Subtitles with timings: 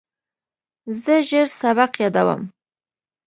[1.01, 2.41] زه ژر سبق یادوم.